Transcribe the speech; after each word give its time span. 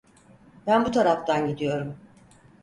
Ben 0.67 0.85
bu 0.85 0.91
taraftan 0.91 1.47
gidiyorum. 1.47 1.97